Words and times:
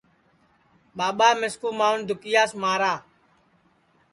ٻاٻا 0.97 1.29
مِسکُو 1.39 1.69
مانٚؤن 1.79 2.01
دُکِیاس 2.07 2.51
مارا 2.61 2.93